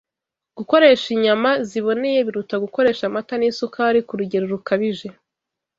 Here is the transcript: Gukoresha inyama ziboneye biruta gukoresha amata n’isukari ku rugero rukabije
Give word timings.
Gukoresha 0.57 1.07
inyama 1.15 1.49
ziboneye 1.69 2.19
biruta 2.27 2.55
gukoresha 2.65 3.03
amata 3.09 3.33
n’isukari 3.37 3.99
ku 4.07 4.13
rugero 4.19 4.45
rukabije 4.53 5.07